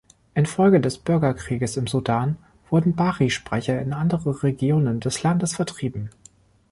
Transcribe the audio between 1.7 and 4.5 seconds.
im Sudan wurden Bari-Sprecher in andere